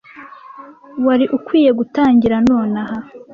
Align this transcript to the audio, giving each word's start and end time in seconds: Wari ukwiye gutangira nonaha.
Wari 1.05 1.25
ukwiye 1.37 1.71
gutangira 1.79 2.35
nonaha. 2.47 2.97